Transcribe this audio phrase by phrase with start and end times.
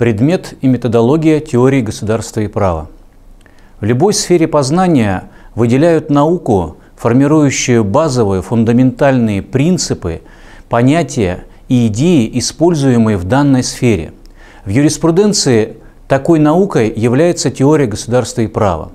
[0.00, 2.88] Предмет и методология теории государства и права.
[3.80, 10.22] В любой сфере познания выделяют науку, формирующую базовые фундаментальные принципы,
[10.70, 14.14] понятия и идеи, используемые в данной сфере.
[14.64, 15.76] В юриспруденции
[16.08, 18.92] такой наукой является теория государства и права.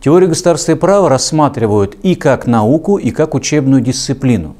[0.00, 4.56] Теорию государства и права рассматривают и как науку, и как учебную дисциплину.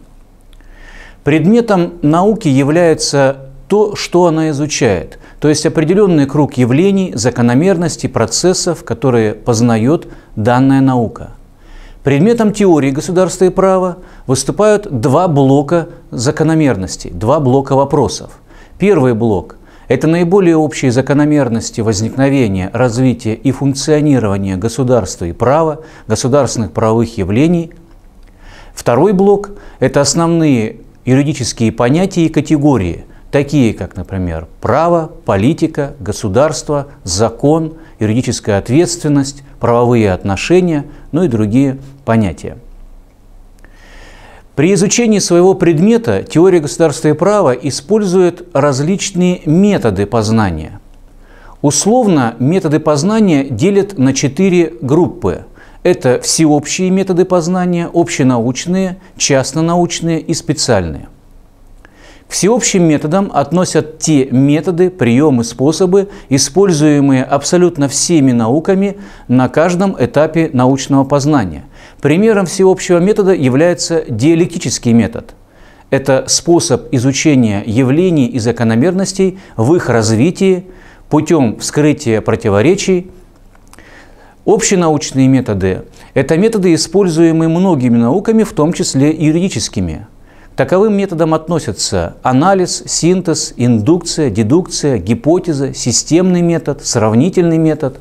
[1.24, 9.32] Предметом науки является то, что она изучает, то есть определенный круг явлений, закономерностей, процессов, которые
[9.32, 11.34] познает данная наука.
[12.02, 18.40] Предметом теории государства и права выступают два блока закономерностей, два блока вопросов.
[18.76, 19.54] Первый блок–
[19.86, 27.70] это наиболее общие закономерности возникновения, развития и функционирования государства и права, государственных правовых явлений.
[28.74, 33.04] Второй блок– это основные юридические понятия и категории–
[33.36, 42.56] такие как, например, право, политика, государство, закон, юридическая ответственность, правовые отношения, ну и другие понятия.
[44.54, 50.80] При изучении своего предмета теория государства и права использует различные методы познания.
[51.60, 55.44] Условно методы познания делят на четыре группы.
[55.82, 61.08] Это всеобщие методы познания, общенаучные, частнонаучные и специальные.
[62.28, 71.04] Всеобщим методам относят те методы, приемы, способы, используемые абсолютно всеми науками на каждом этапе научного
[71.04, 71.64] познания.
[72.00, 75.34] Примером всеобщего метода является диалектический метод.
[75.90, 80.66] Это способ изучения явлений и закономерностей в их развитии
[81.08, 83.08] путем вскрытия противоречий.
[84.44, 85.82] Общенаучные методы–
[86.14, 90.08] это методы, используемые многими науками, в том числе юридическими–
[90.56, 98.00] таковым методам относятся анализ, синтез, индукция, дедукция, гипотеза, системный метод, сравнительный метод.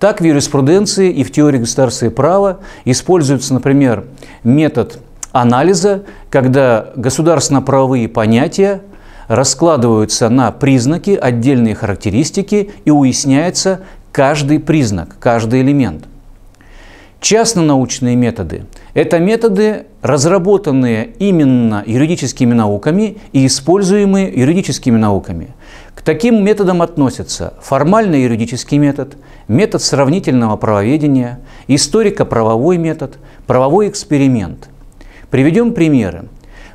[0.00, 4.06] Так в юриспруденции и в теории государства и права используется, например,
[4.42, 4.98] метод
[5.32, 8.80] анализа, когда государственно-правовые понятия
[9.28, 16.04] раскладываются на признаки, отдельные характеристики и уясняется каждый признак, каждый элемент.
[17.20, 18.64] Частно-научные методы–
[18.94, 25.48] это методы, разработанные именно юридическими науками и используемые юридическими науками.
[25.94, 34.70] К таким методам относятся формальный юридический метод, метод сравнительного правоведения, историко-правовой метод, правовой эксперимент.
[35.30, 36.24] Приведем примеры.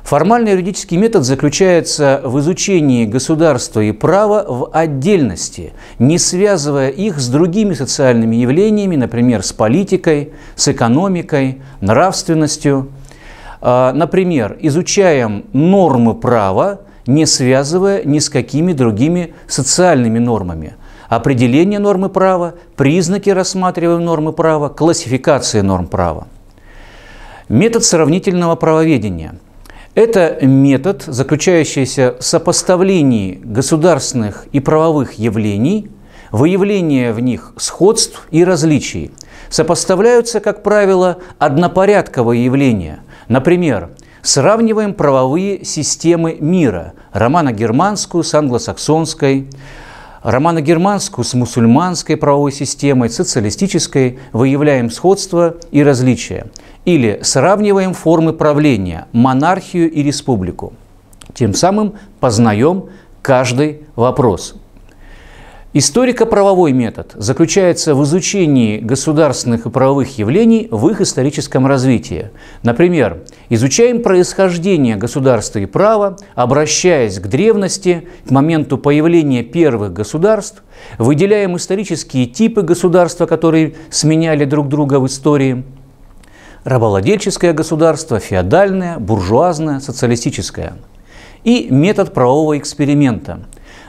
[0.06, 7.26] Формальный юридический метод заключается в изучении государства и права в отдельности, не связывая их с
[7.26, 12.92] другими социальными явлениями, например, с политикой, с экономикой, нравственностью.
[13.60, 20.76] А, например, изучаем нормы права, не связывая ни с какими другими социальными нормами.
[21.08, 26.28] Определение нормы права, признаки рассматриваем нормы права, классификация норм права.
[27.48, 29.40] Метод сравнительного правоведения–
[29.96, 35.90] это метод, заключающийся в сопоставлении государственных и правовых явлений,
[36.30, 39.10] выявление в них сходств и различий.
[39.48, 43.00] Сопоставляются, как правило, однопорядковые явления.
[43.28, 43.88] Например,
[44.20, 49.48] сравниваем правовые системы мира– романо-германскую с англосаксонской,
[50.26, 56.48] романо-германскую с мусульманской правовой системой, социалистической, выявляем сходства и различия.
[56.84, 60.72] Или сравниваем формы правления– монархию и республику.
[61.32, 62.86] Тем самым познаем
[63.22, 64.56] каждый вопрос–
[65.72, 72.30] Историко-правовой метод заключается в изучении государственных и правовых явлений в их историческом развитии.
[72.62, 80.62] Например, изучаем происхождение государства и права, обращаясь к древности, к моменту появления первых государств,
[80.98, 85.64] выделяем исторические типы государства, которые сменяли друг друга в истории,
[86.64, 90.74] рабовладельческое государство, феодальное, буржуазное, социалистическое.
[91.44, 93.40] И метод правового эксперимента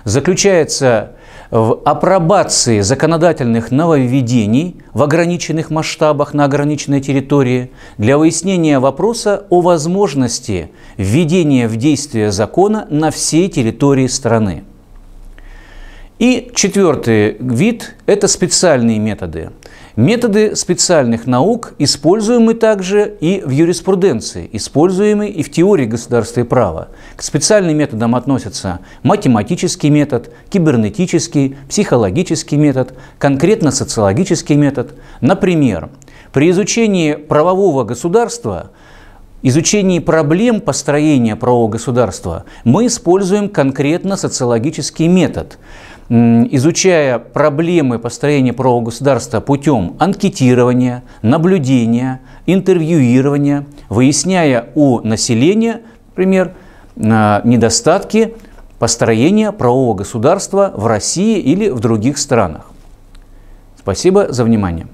[0.03, 1.13] заключается
[1.51, 10.71] в апробации законодательных нововведений в ограниченных масштабах на ограниченной территории для выяснения вопроса о возможности
[10.97, 14.63] введения в действие закона на всей территории страны.
[16.19, 19.51] И четвертый вид– это специальные методы.
[19.95, 26.87] Методы специальных наук используемы также и в юриспруденции, используемы и в теории государства и права.
[27.15, 34.95] К специальным методам относятся математический метод, кибернетический, психологический метод, конкретно социологический метод.
[35.21, 35.89] Например,
[36.33, 38.71] при изучении правового государства
[39.43, 45.57] изучении проблем построения правового государства мы используем конкретно социологический метод.
[46.09, 56.53] Изучая проблемы построения правового государства путем анкетирования, наблюдения, интервьюирования, выясняя у населения, например,
[56.95, 58.35] недостатки
[58.79, 62.71] построения правового государства в России или в других странах.
[63.77, 64.87] Спасибо за внимание.